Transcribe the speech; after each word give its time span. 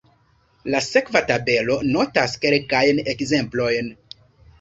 La 0.75 0.79
sekva 0.85 1.19
tabelo 1.31 1.75
notas 1.97 2.33
kelkajn 2.45 3.03
ekzemplojn. 3.13 3.93